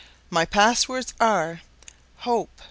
[0.31, 1.61] My pass words are,
[2.25, 2.49] 'Hope!